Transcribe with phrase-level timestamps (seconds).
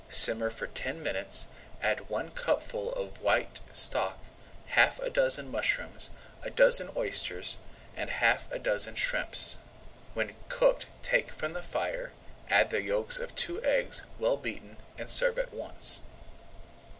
[0.09, 1.49] Simmer for ten minutes,
[1.79, 4.17] add one cupful of white stock,
[4.65, 6.09] half a dozen mushrooms,
[6.41, 7.57] a dozen oysters,
[7.95, 9.59] and half a dozen shrimps.
[10.15, 12.13] When cooked take from the fire,
[12.49, 16.01] add the yolks of two eggs well beaten, and serve at once.